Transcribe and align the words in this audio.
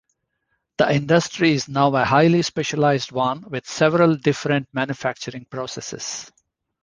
The 0.77 0.95
industry 0.95 1.51
is 1.51 1.69
now 1.69 1.95
a 1.95 2.03
highly 2.03 2.41
specialized 2.41 3.11
one 3.11 3.43
with 3.51 3.69
several 3.69 4.15
different 4.15 4.67
manufacturing 4.73 5.45
processes. 5.45 6.31